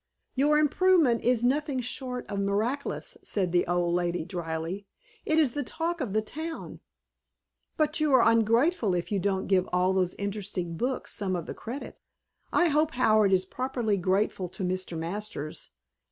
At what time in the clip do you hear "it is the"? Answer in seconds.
5.27-5.61